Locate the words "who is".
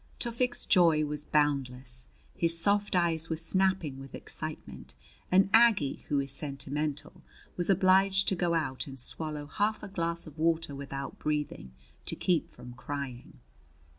6.07-6.31